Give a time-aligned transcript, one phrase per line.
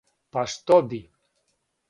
[0.37, 1.01] Па што би?